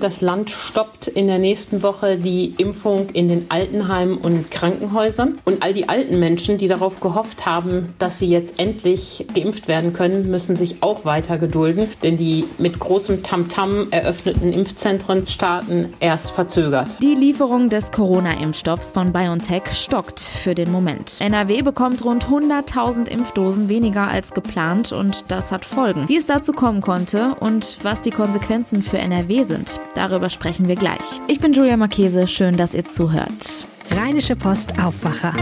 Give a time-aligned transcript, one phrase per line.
[0.00, 5.38] Das Land stoppt in der nächsten Woche die Impfung in den Altenheimen und Krankenhäusern.
[5.44, 9.92] Und all die alten Menschen, die darauf gehofft haben, dass sie jetzt endlich geimpft werden
[9.92, 11.88] können, müssen sich auch weiter gedulden.
[12.02, 16.88] Denn die mit großem Tamtam -Tam eröffneten Impfzentren starten erst verzögert.
[17.02, 21.20] Die Lieferung des Corona-Impfstoffs von BioNTech stockt für den Moment.
[21.20, 26.08] NRW bekommt rund 100.000 Impfdosen weniger als geplant und das hat Folgen.
[26.08, 30.76] Wie es dazu kommen konnte und was die Konsequenzen für NRW sind, Darüber sprechen wir
[30.76, 31.20] gleich.
[31.28, 33.66] Ich bin Julia Marchese, schön, dass ihr zuhört.
[33.90, 35.34] Rheinische Post Aufwacher.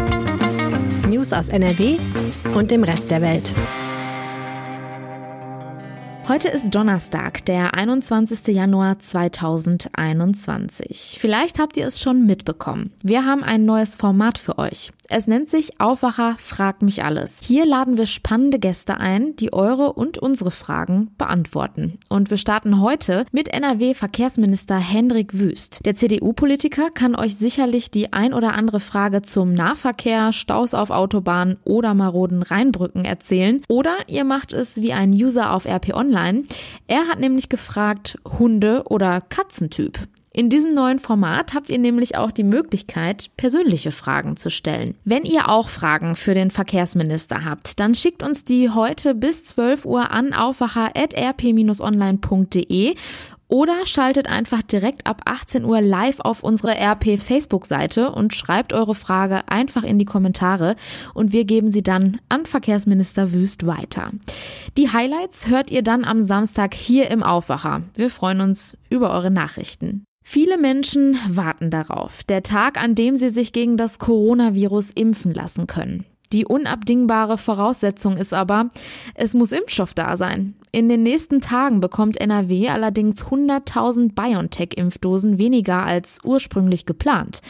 [1.09, 1.99] News aus NRW
[2.55, 3.53] und dem Rest der Welt.
[6.29, 8.55] Heute ist Donnerstag, der 21.
[8.55, 11.17] Januar 2021.
[11.19, 12.93] Vielleicht habt ihr es schon mitbekommen.
[13.03, 14.91] Wir haben ein neues Format für euch.
[15.09, 17.41] Es nennt sich Aufwacher Frag mich alles.
[17.43, 21.97] Hier laden wir spannende Gäste ein, die eure und unsere Fragen beantworten.
[22.11, 25.81] Und wir starten heute mit NRW-Verkehrsminister Hendrik Wüst.
[25.87, 31.57] Der CDU-Politiker kann euch sicherlich die ein oder andere Frage zum Nahverkehr, Staus auf Autobahnen
[31.65, 33.63] oder maroden Rheinbrücken erzählen.
[33.69, 36.18] Oder ihr macht es wie ein User auf RP Online.
[36.87, 39.99] Er hat nämlich gefragt, Hunde- oder Katzentyp.
[40.39, 44.95] In diesem neuen Format habt ihr nämlich auch die Möglichkeit, persönliche Fragen zu stellen.
[45.05, 49.85] Wenn ihr auch Fragen für den Verkehrsminister habt, dann schickt uns die heute bis 12
[49.85, 52.95] Uhr an aufwacher.rp-online.de
[53.49, 58.95] oder schaltet einfach direkt ab 18 Uhr live auf unsere RP Facebook-Seite und schreibt eure
[58.95, 60.77] Frage einfach in die Kommentare
[61.15, 64.13] und wir geben sie dann an Verkehrsminister Wüst weiter.
[64.77, 67.83] Die Highlights hört ihr dann am Samstag hier im Aufwacher.
[67.95, 70.05] Wir freuen uns über eure Nachrichten.
[70.23, 75.67] Viele Menschen warten darauf, der Tag, an dem sie sich gegen das Coronavirus impfen lassen
[75.67, 76.05] können.
[76.33, 78.69] Die unabdingbare Voraussetzung ist aber,
[79.15, 80.55] es muss Impfstoff da sein.
[80.71, 87.41] In den nächsten Tagen bekommt NRW allerdings 100.000 BioNTech-Impfdosen weniger als ursprünglich geplant.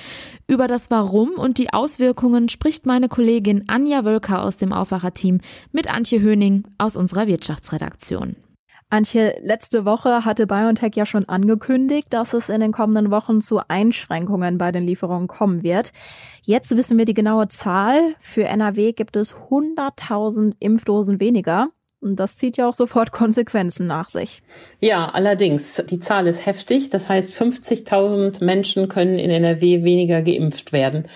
[0.47, 5.41] Über das Warum und die Auswirkungen spricht meine Kollegin Anja Wölker aus dem Aufwacherteam
[5.73, 8.37] mit Antje Höning aus unserer Wirtschaftsredaktion.
[8.91, 13.61] Antje, letzte Woche hatte BioNTech ja schon angekündigt, dass es in den kommenden Wochen zu
[13.69, 15.93] Einschränkungen bei den Lieferungen kommen wird.
[16.43, 18.15] Jetzt wissen wir die genaue Zahl.
[18.19, 21.69] Für NRW gibt es 100.000 Impfdosen weniger.
[22.01, 24.43] Und das zieht ja auch sofort Konsequenzen nach sich.
[24.81, 25.83] Ja, allerdings.
[25.91, 26.89] Die Zahl ist heftig.
[26.89, 31.07] Das heißt, 50.000 Menschen können in NRW weniger geimpft werden.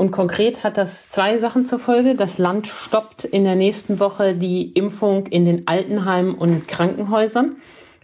[0.00, 2.14] Und konkret hat das zwei Sachen zur Folge.
[2.14, 7.56] Das Land stoppt in der nächsten Woche die Impfung in den Altenheimen und Krankenhäusern.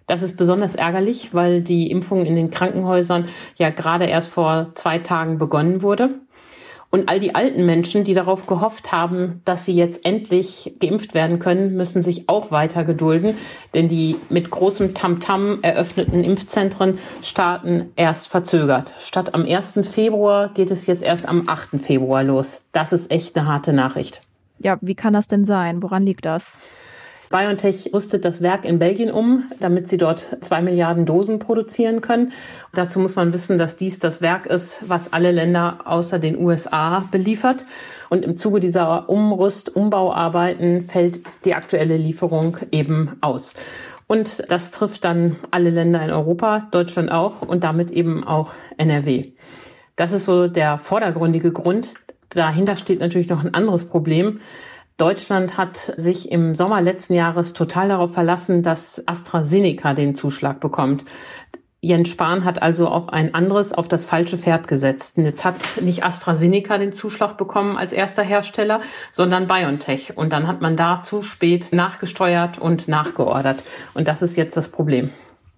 [0.06, 4.98] Das ist besonders ärgerlich, weil die Impfung in den Krankenhäusern ja gerade erst vor zwei
[4.98, 6.10] Tagen begonnen wurde.
[6.96, 11.38] Und all die alten Menschen, die darauf gehofft haben, dass sie jetzt endlich geimpft werden
[11.38, 13.36] können, müssen sich auch weiter gedulden,
[13.74, 18.94] denn die mit großem Tamtam -Tam eröffneten Impfzentren starten erst verzögert.
[18.98, 19.80] Statt am 1.
[19.82, 21.78] Februar geht es jetzt erst am 8.
[21.78, 22.64] Februar los.
[22.72, 24.22] Das ist echt eine harte Nachricht.
[24.58, 25.82] Ja, wie kann das denn sein?
[25.82, 26.58] Woran liegt das?
[27.30, 32.32] BioNTech rüstet das Werk in Belgien um, damit sie dort zwei Milliarden Dosen produzieren können.
[32.74, 37.00] Dazu muss man wissen, dass dies das Werk ist, was alle Länder außer den USA
[37.10, 37.66] beliefert.
[38.10, 43.54] Und im Zuge dieser Umrüst-, Umbauarbeiten fällt die aktuelle Lieferung eben aus.
[44.06, 49.26] Und das trifft dann alle Länder in Europa, Deutschland auch und damit eben auch NRW.
[49.96, 51.94] Das ist so der vordergründige Grund.
[52.30, 54.40] Dahinter steht natürlich noch ein anderes Problem.
[54.96, 61.04] Deutschland hat sich im Sommer letzten Jahres total darauf verlassen, dass AstraZeneca den Zuschlag bekommt.
[61.82, 65.18] Jens Spahn hat also auf ein anderes, auf das falsche Pferd gesetzt.
[65.18, 68.80] Und jetzt hat nicht AstraZeneca den Zuschlag bekommen als erster Hersteller,
[69.12, 70.16] sondern BioNTech.
[70.16, 73.64] Und dann hat man da zu spät nachgesteuert und nachgeordert.
[73.92, 75.10] Und das ist jetzt das Problem.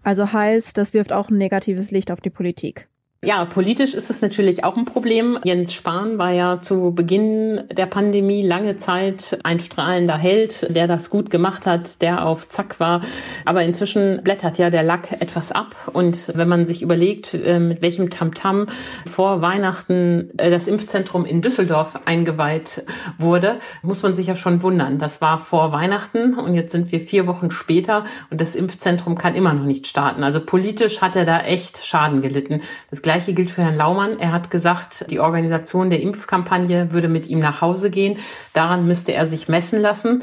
[0.03, 2.89] Also heißt, das wirft auch ein negatives Licht auf die Politik.
[3.25, 5.41] Ja, politisch ist es natürlich auch ein Problem.
[5.43, 11.11] Jens Spahn war ja zu Beginn der Pandemie lange Zeit ein strahlender Held, der das
[11.11, 13.01] gut gemacht hat, der auf Zack war.
[13.45, 15.75] Aber inzwischen blättert ja der Lack etwas ab.
[15.93, 18.67] Und wenn man sich überlegt, äh, mit welchem Tamtam
[19.05, 22.85] vor Weihnachten äh, das Impfzentrum in Düsseldorf eingeweiht
[23.19, 24.99] wurde, muss man sich ja schon wundern.
[24.99, 29.35] Das war vor Weihnachten und jetzt sind wir vier Wochen später und das Impfzentrum kann
[29.35, 30.23] immer noch nicht starten.
[30.23, 32.61] Also politisch hat er da echt Schaden gelitten.
[32.91, 34.19] Das Gleiche gilt für Herrn Laumann.
[34.19, 38.19] Er hat gesagt, die Organisation der Impfkampagne würde mit ihm nach Hause gehen.
[38.53, 40.23] Daran müsste er sich messen lassen.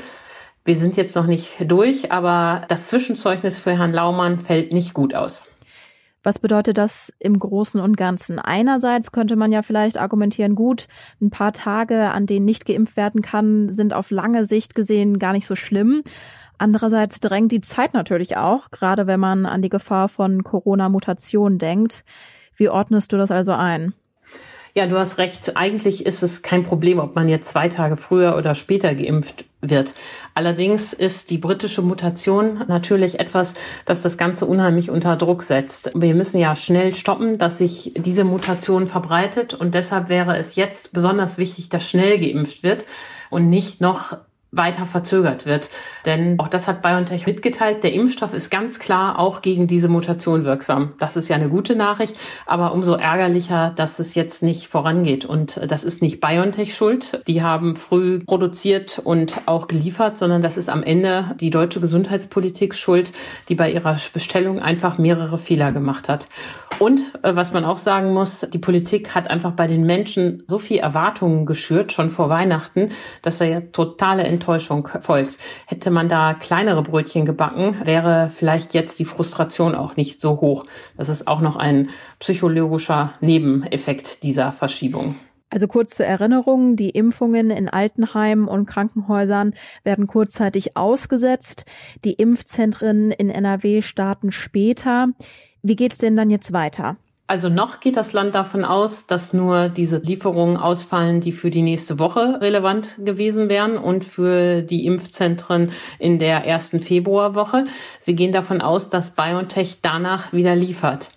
[0.65, 5.15] Wir sind jetzt noch nicht durch, aber das Zwischenzeugnis für Herrn Laumann fällt nicht gut
[5.15, 5.45] aus.
[6.21, 8.37] Was bedeutet das im Großen und Ganzen?
[8.37, 10.88] Einerseits könnte man ja vielleicht argumentieren, gut,
[11.19, 15.33] ein paar Tage, an denen nicht geimpft werden kann, sind auf lange Sicht gesehen gar
[15.33, 16.03] nicht so schlimm.
[16.59, 22.03] Andererseits drängt die Zeit natürlich auch, gerade wenn man an die Gefahr von Corona-Mutationen denkt.
[22.55, 23.93] Wie ordnest du das also ein?
[24.77, 25.55] Ja, du hast recht.
[25.55, 29.95] Eigentlich ist es kein Problem, ob man jetzt zwei Tage früher oder später geimpft wird.
[30.33, 33.53] Allerdings ist die britische Mutation natürlich etwas,
[33.85, 35.91] das das Ganze unheimlich unter Druck setzt.
[35.95, 40.91] Wir müssen ja schnell stoppen, dass sich diese Mutation verbreitet und deshalb wäre es jetzt
[40.91, 42.85] besonders wichtig, dass schnell geimpft wird
[43.29, 44.17] und nicht noch
[44.57, 45.69] weiter verzögert wird.
[46.05, 47.83] Denn auch das hat BioNTech mitgeteilt.
[47.83, 50.93] Der Impfstoff ist ganz klar auch gegen diese Mutation wirksam.
[50.99, 52.15] Das ist ja eine gute Nachricht,
[52.45, 55.25] aber umso ärgerlicher, dass es jetzt nicht vorangeht.
[55.25, 57.21] Und das ist nicht BioNTech schuld.
[57.27, 62.75] Die haben früh produziert und auch geliefert, sondern das ist am Ende die deutsche Gesundheitspolitik
[62.75, 63.11] schuld,
[63.49, 66.27] die bei ihrer Bestellung einfach mehrere Fehler gemacht hat.
[66.79, 70.57] Und äh, was man auch sagen muss, die Politik hat einfach bei den Menschen so
[70.57, 72.89] viel Erwartungen geschürt, schon vor Weihnachten,
[73.21, 75.38] dass da ja totale Enttäuschung folgt.
[75.65, 80.65] Hätte man da kleinere Brötchen gebacken, wäre vielleicht jetzt die Frustration auch nicht so hoch.
[80.97, 81.89] Das ist auch noch ein
[82.19, 85.15] psychologischer Nebeneffekt dieser Verschiebung.
[85.50, 89.53] Also kurz zur Erinnerung, die Impfungen in Altenheimen und Krankenhäusern
[89.83, 91.65] werden kurzzeitig ausgesetzt.
[92.03, 95.07] Die Impfzentren in NRW starten später.
[95.63, 96.98] Wie geht's denn dann jetzt weiter?
[97.27, 101.63] Also noch geht das Land davon aus, dass nur diese Lieferungen ausfallen, die für die
[101.63, 107.66] nächste Woche relevant gewesen wären und für die Impfzentren in der ersten Februarwoche.
[108.00, 111.10] Sie gehen davon aus, dass BioNTech danach wieder liefert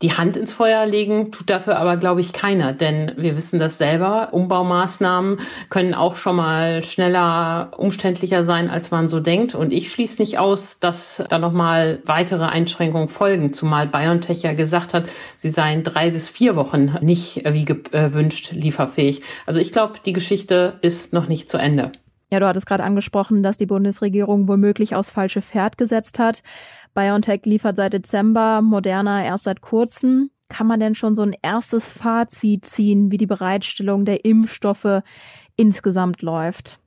[0.00, 3.78] die Hand ins Feuer legen tut dafür aber, glaube ich, keiner, denn wir wissen das
[3.78, 4.28] selber.
[4.32, 5.40] Umbaumaßnahmen
[5.70, 9.56] können auch schon mal schneller, umständlicher sein, als man so denkt.
[9.56, 14.94] Und ich schließe nicht aus, dass da nochmal weitere Einschränkungen folgen, zumal BioNTech ja gesagt
[14.94, 19.22] hat, sie seien drei bis vier Wochen nicht wie gewünscht lieferfähig.
[19.46, 21.90] Also ich glaube, die Geschichte ist noch nicht zu Ende.
[22.30, 26.42] Ja, du hattest gerade angesprochen, dass die Bundesregierung womöglich aufs falsche Pferd gesetzt hat.
[26.94, 30.30] BioNTech liefert seit Dezember, Moderna erst seit kurzem.
[30.48, 35.02] Kann man denn schon so ein erstes Fazit ziehen, wie die Bereitstellung der Impfstoffe
[35.56, 36.80] insgesamt läuft?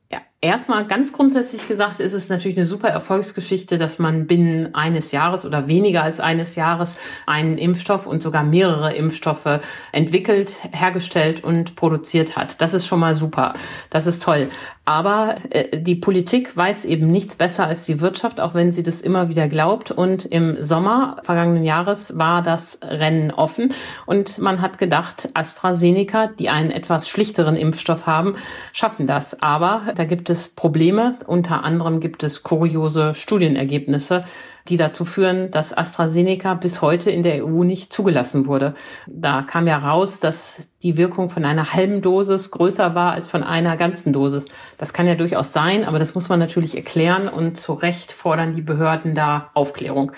[0.43, 5.45] Erstmal ganz grundsätzlich gesagt ist es natürlich eine super Erfolgsgeschichte, dass man binnen eines Jahres
[5.45, 6.97] oder weniger als eines Jahres
[7.27, 9.59] einen Impfstoff und sogar mehrere Impfstoffe
[9.91, 12.59] entwickelt, hergestellt und produziert hat.
[12.59, 13.53] Das ist schon mal super.
[13.91, 14.47] Das ist toll.
[14.83, 19.01] Aber äh, die Politik weiß eben nichts besser als die Wirtschaft, auch wenn sie das
[19.01, 19.91] immer wieder glaubt.
[19.91, 23.73] Und im Sommer vergangenen Jahres war das Rennen offen
[24.07, 28.35] und man hat gedacht, AstraZeneca, die einen etwas schlichteren Impfstoff haben,
[28.73, 29.43] schaffen das.
[29.43, 31.19] Aber da gibt es Probleme.
[31.27, 34.23] Unter anderem gibt es kuriose Studienergebnisse,
[34.67, 38.73] die dazu führen, dass AstraZeneca bis heute in der EU nicht zugelassen wurde.
[39.07, 43.43] Da kam ja raus, dass die Wirkung von einer halben Dosis größer war als von
[43.43, 44.47] einer ganzen Dosis.
[44.77, 48.55] Das kann ja durchaus sein, aber das muss man natürlich erklären und zu Recht fordern
[48.55, 50.11] die Behörden da Aufklärung.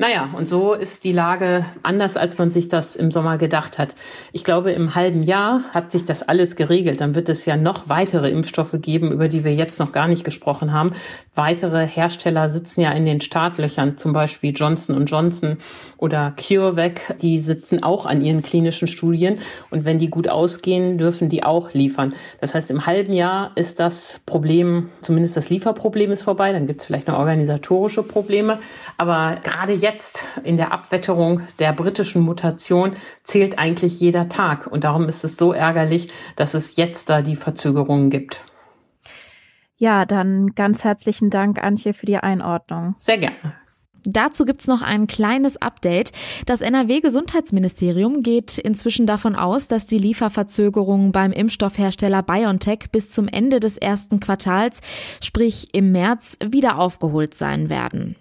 [0.00, 3.94] Naja, und so ist die Lage anders, als man sich das im Sommer gedacht hat.
[4.32, 7.02] Ich glaube, im halben Jahr hat sich das alles geregelt.
[7.02, 10.24] Dann wird es ja noch weitere Impfstoffe geben, über die wir jetzt noch gar nicht
[10.24, 10.92] gesprochen haben.
[11.34, 15.58] Weitere Hersteller sitzen ja in den Startlöchern, zum Beispiel Johnson Johnson
[15.98, 17.18] oder CureVac.
[17.20, 19.38] Die sitzen auch an ihren klinischen Studien.
[19.68, 22.14] Und wenn die gut ausgehen, dürfen die auch liefern.
[22.40, 26.52] Das heißt, im halben Jahr ist das Problem, zumindest das Lieferproblem ist vorbei.
[26.52, 28.60] Dann gibt es vielleicht noch organisatorische Probleme.
[28.96, 32.92] Aber gerade jetzt jetzt in der Abwetterung der britischen Mutation
[33.24, 34.66] zählt eigentlich jeder Tag.
[34.66, 38.44] Und darum ist es so ärgerlich, dass es jetzt da die Verzögerungen gibt.
[39.76, 42.94] Ja, dann ganz herzlichen Dank, Antje, für die Einordnung.
[42.98, 43.54] Sehr gerne.
[44.04, 46.12] Dazu gibt's noch ein kleines Update.
[46.46, 53.60] Das NRW-Gesundheitsministerium geht inzwischen davon aus, dass die Lieferverzögerungen beim Impfstoffhersteller BioNTech bis zum Ende
[53.60, 54.80] des ersten Quartals,
[55.20, 58.16] sprich im März, wieder aufgeholt sein werden.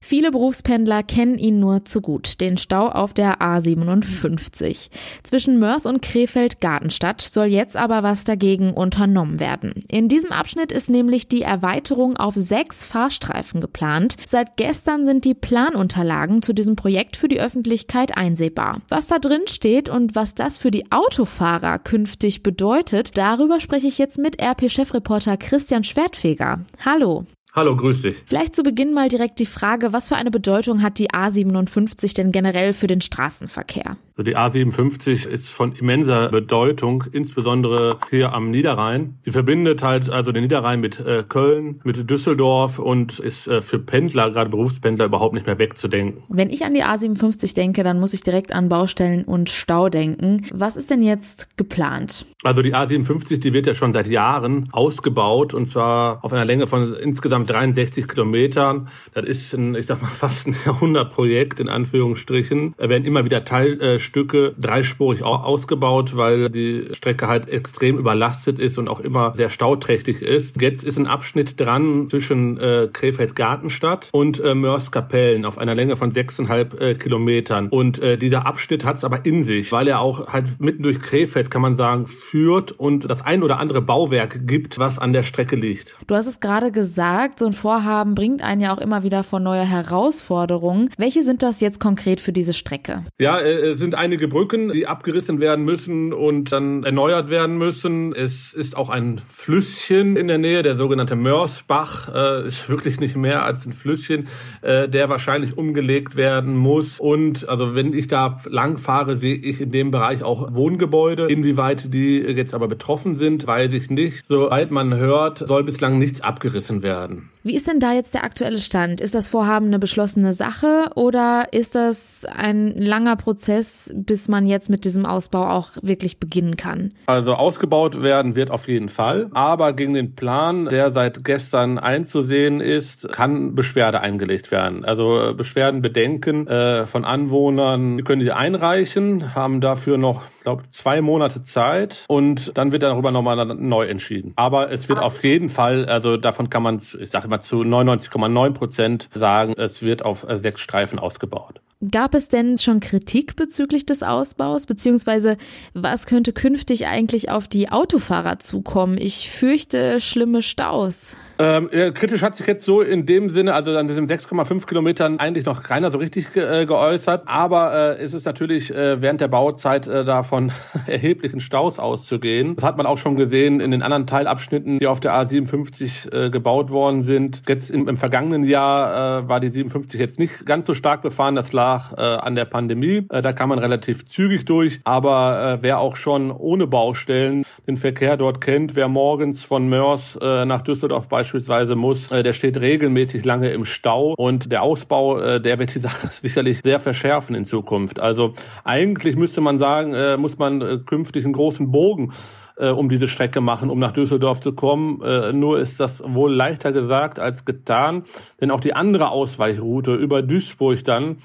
[0.00, 4.88] Viele Berufspendler kennen ihn nur zu gut, den Stau auf der A57.
[5.22, 9.74] Zwischen Mörs und Krefeld-Gartenstadt soll jetzt aber was dagegen unternommen werden.
[9.88, 14.14] In diesem Abschnitt ist nämlich die Erweiterung auf sechs Fahrstreifen geplant.
[14.24, 18.80] Seit gestern sind die Planunterlagen zu diesem Projekt für die Öffentlichkeit einsehbar.
[18.88, 23.98] Was da drin steht und was das für die Autofahrer künftig bedeutet, darüber spreche ich
[23.98, 26.64] jetzt mit RP-Chefreporter Christian Schwertfeger.
[26.84, 27.26] Hallo.
[27.54, 28.16] Hallo, grüß dich.
[28.26, 32.30] Vielleicht zu Beginn mal direkt die Frage, was für eine Bedeutung hat die A57 denn
[32.30, 33.96] generell für den Straßenverkehr?
[34.10, 39.16] Also die A57 ist von immenser Bedeutung, insbesondere hier am Niederrhein.
[39.22, 43.78] Sie verbindet halt also den Niederrhein mit äh, Köln, mit Düsseldorf und ist äh, für
[43.78, 46.24] Pendler, gerade Berufspendler, überhaupt nicht mehr wegzudenken.
[46.28, 50.42] Wenn ich an die A57 denke, dann muss ich direkt an Baustellen und Stau denken.
[50.52, 52.26] Was ist denn jetzt geplant?
[52.42, 56.66] Also die A57, die wird ja schon seit Jahren ausgebaut und zwar auf einer Länge
[56.66, 58.88] von insgesamt insgesamt 63 Kilometern.
[59.14, 62.74] Das ist ein, ich sag mal, fast ein Jahrhundertprojekt in Anführungsstrichen.
[62.76, 68.88] Da werden immer wieder Teilstücke dreispurig ausgebaut, weil die Strecke halt extrem überlastet ist und
[68.88, 70.60] auch immer sehr stauträchtig ist.
[70.60, 76.10] Jetzt ist ein Abschnitt dran zwischen äh, Krefeld-Gartenstadt und äh, Mörs-Kapellen auf einer Länge von
[76.10, 77.68] sechseinhalb äh, Kilometern.
[77.68, 81.00] Und äh, dieser Abschnitt hat es aber in sich, weil er auch halt mitten durch
[81.00, 85.22] Krefeld, kann man sagen, führt und das ein oder andere Bauwerk gibt, was an der
[85.22, 85.96] Strecke liegt.
[86.06, 89.40] Du hast es gerade gesagt, so ein Vorhaben bringt einen ja auch immer wieder vor
[89.40, 90.90] neue Herausforderungen.
[90.96, 93.02] Welche sind das jetzt konkret für diese Strecke?
[93.18, 98.14] Ja, äh, es sind einige Brücken, die abgerissen werden müssen und dann erneuert werden müssen.
[98.14, 103.16] Es ist auch ein Flüsschen in der Nähe, der sogenannte Mörsbach, äh, ist wirklich nicht
[103.16, 104.28] mehr als ein Flüsschen,
[104.62, 107.00] äh, der wahrscheinlich umgelegt werden muss.
[107.00, 111.26] Und also wenn ich da lang fahre, sehe ich in dem Bereich auch Wohngebäude.
[111.26, 114.26] Inwieweit die jetzt aber betroffen sind, weiß ich nicht.
[114.26, 117.17] Soweit man hört, soll bislang nichts abgerissen werden.
[117.18, 119.00] um, Wie ist denn da jetzt der aktuelle Stand?
[119.00, 124.68] Ist das Vorhaben eine beschlossene Sache oder ist das ein langer Prozess, bis man jetzt
[124.68, 126.92] mit diesem Ausbau auch wirklich beginnen kann?
[127.06, 132.60] Also ausgebaut werden wird auf jeden Fall, aber gegen den Plan, der seit gestern einzusehen
[132.60, 134.84] ist, kann Beschwerde eingelegt werden.
[134.84, 141.00] Also Beschwerden, Bedenken äh, von Anwohnern, die können sie einreichen, haben dafür noch, glaube zwei
[141.00, 144.34] Monate Zeit und dann wird darüber nochmal neu entschieden.
[144.36, 148.52] Aber es wird auf jeden Fall, also davon kann man, ich sage immer zu 99,9
[148.52, 151.60] Prozent sagen, es wird auf sechs Streifen ausgebaut.
[151.92, 154.66] Gab es denn schon Kritik bezüglich des Ausbaus?
[154.66, 155.36] Beziehungsweise
[155.74, 158.98] was könnte künftig eigentlich auf die Autofahrer zukommen?
[158.98, 161.14] Ich fürchte schlimme Staus.
[161.38, 165.20] Ähm, ja, kritisch hat sich jetzt so in dem Sinne, also an diesen 6,5 Kilometern
[165.20, 167.22] eigentlich noch keiner so richtig ge äh, geäußert.
[167.26, 170.50] Aber äh, es ist natürlich äh, während der Bauzeit äh, davon
[170.88, 172.56] erheblichen Staus auszugehen.
[172.56, 176.30] Das hat man auch schon gesehen in den anderen Teilabschnitten, die auf der A57 äh,
[176.30, 177.42] gebaut worden sind.
[177.46, 181.36] Jetzt im, im vergangenen Jahr äh, war die 57 jetzt nicht ganz so stark befahren.
[181.36, 183.06] Das lag äh, an der Pandemie.
[183.10, 184.80] Äh, da kann man relativ zügig durch.
[184.84, 190.18] Aber äh, wer auch schon ohne Baustellen den Verkehr dort kennt, wer morgens von Mörs
[190.20, 195.20] äh, nach Düsseldorf beispielsweise muss, äh, der steht regelmäßig lange im Stau und der Ausbau,
[195.20, 198.00] äh, der wird die Sache sicherlich sehr verschärfen in Zukunft.
[198.00, 198.32] Also
[198.64, 202.12] eigentlich müsste man sagen, äh, muss man künftig einen großen Bogen
[202.60, 205.00] um diese Strecke machen, um nach Düsseldorf zu kommen.
[205.38, 208.02] nur ist das wohl leichter gesagt als getan,
[208.40, 211.18] denn auch die andere Ausweichroute über Duisburg dann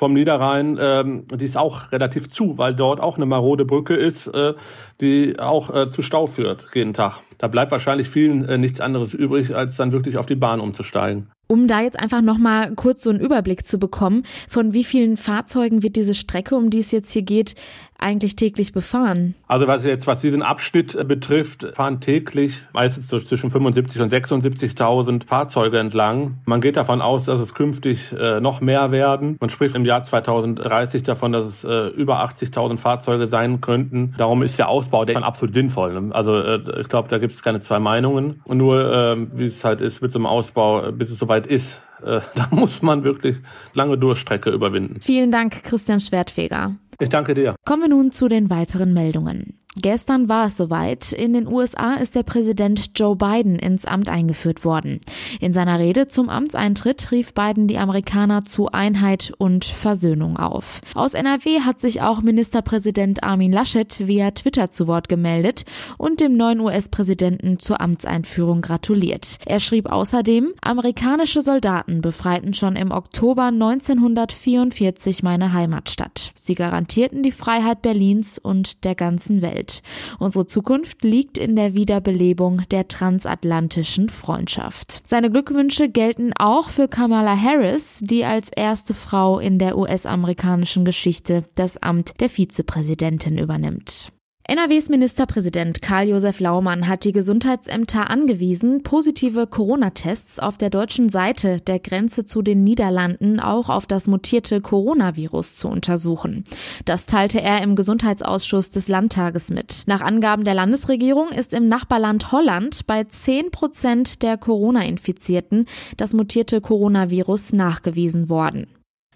[0.00, 4.28] vom Niederrhein, ähm, die ist auch relativ zu, weil dort auch eine marode Brücke ist,
[4.28, 4.54] äh,
[5.02, 7.20] die auch äh, zu Stau führt jeden Tag.
[7.36, 11.30] Da bleibt wahrscheinlich vielen äh, nichts anderes übrig, als dann wirklich auf die Bahn umzusteigen.
[11.48, 15.82] Um da jetzt einfach nochmal kurz so einen Überblick zu bekommen, von wie vielen Fahrzeugen
[15.82, 17.54] wird diese Strecke, um die es jetzt hier geht,
[18.02, 19.34] eigentlich täglich befahren?
[19.46, 25.26] Also was jetzt, was diesen Abschnitt äh, betrifft, fahren täglich meistens zwischen 75 und 76.000
[25.26, 26.38] Fahrzeuge entlang.
[26.46, 29.36] Man geht davon aus, dass es künftig äh, noch mehr werden.
[29.40, 34.14] Man spricht im Jahr 2030 davon, dass es äh, über 80.000 Fahrzeuge sein könnten.
[34.16, 36.00] Darum ist der Ausbau der absolut sinnvoll.
[36.00, 36.14] Ne?
[36.14, 38.40] Also äh, ich glaube, da gibt es keine zwei Meinungen.
[38.44, 41.82] Und nur, äh, wie es halt ist mit so einem Ausbau, bis es soweit ist,
[42.04, 43.36] äh, da muss man wirklich
[43.74, 45.00] lange Durchstrecke überwinden.
[45.00, 46.76] Vielen Dank, Christian Schwertfeger.
[47.00, 47.56] Ich danke dir.
[47.64, 49.58] Kommen wir nun zu den weiteren Meldungen.
[49.76, 51.12] Gestern war es soweit.
[51.12, 55.00] In den USA ist der Präsident Joe Biden ins Amt eingeführt worden.
[55.38, 60.80] In seiner Rede zum Amtseintritt rief Biden die Amerikaner zu Einheit und Versöhnung auf.
[60.94, 65.62] Aus NRW hat sich auch Ministerpräsident Armin Laschet via Twitter zu Wort gemeldet
[65.98, 69.36] und dem neuen US-Präsidenten zur Amtseinführung gratuliert.
[69.46, 76.32] Er schrieb außerdem, amerikanische Soldaten befreiten schon im Oktober 1944 meine Heimatstadt.
[76.36, 79.59] Sie garantierten die Freiheit Berlins und der ganzen Welt.
[79.60, 79.82] Welt.
[80.18, 85.02] Unsere Zukunft liegt in der Wiederbelebung der transatlantischen Freundschaft.
[85.04, 91.44] Seine Glückwünsche gelten auch für Kamala Harris, die als erste Frau in der US-amerikanischen Geschichte
[91.54, 94.10] das Amt der Vizepräsidentin übernimmt.
[94.50, 101.78] NRWs Ministerpräsident Karl-Josef Laumann hat die Gesundheitsämter angewiesen, positive Corona-Tests auf der deutschen Seite der
[101.78, 106.42] Grenze zu den Niederlanden auch auf das mutierte Coronavirus zu untersuchen.
[106.84, 109.84] Das teilte er im Gesundheitsausschuss des Landtages mit.
[109.86, 115.66] Nach Angaben der Landesregierung ist im Nachbarland Holland bei 10 Prozent der Corona-Infizierten
[115.96, 118.66] das mutierte Coronavirus nachgewiesen worden.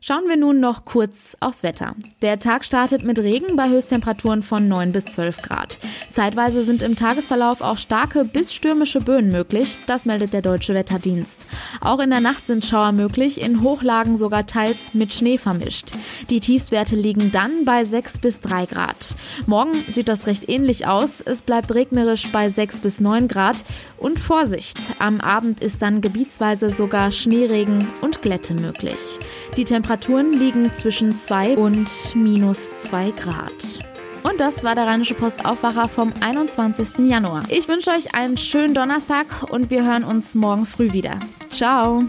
[0.06, 1.96] Schauen wir nun noch kurz aufs Wetter.
[2.20, 5.78] Der Tag startet mit Regen bei Höchsttemperaturen von 9 bis 12 Grad.
[6.12, 11.46] Zeitweise sind im Tagesverlauf auch starke bis stürmische Böen möglich, das meldet der Deutsche Wetterdienst.
[11.80, 15.92] Auch in der Nacht sind Schauer möglich, in Hochlagen sogar teils mit Schnee vermischt.
[16.28, 19.16] Die Tiefstwerte liegen dann bei 6 bis 3 Grad.
[19.46, 21.22] Morgen sieht das recht ähnlich aus.
[21.22, 23.64] Es bleibt regnerisch bei 6 bis 9 Grad.
[23.96, 29.18] Und Vorsicht, am Abend ist dann gebietsweise sogar Schneeregen und Glätte möglich.
[29.56, 33.78] Die Temperaturen liegen zwischen 2 und minus 2 Grad.
[34.24, 37.08] Und das war der Rheinische Post Aufwacher vom 21.
[37.08, 37.44] Januar.
[37.48, 41.20] Ich wünsche euch einen schönen Donnerstag und wir hören uns morgen früh wieder.
[41.48, 42.02] Ciao!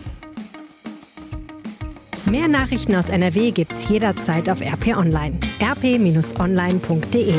[2.26, 5.38] Mehr Nachrichten aus NRW gibt's jederzeit auf RP Online.
[5.62, 7.36] rp-online.de